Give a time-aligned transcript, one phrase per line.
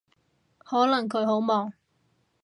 [0.57, 1.73] 可能佢好忙